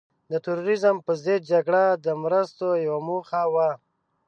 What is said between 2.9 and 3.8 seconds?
موخه وه.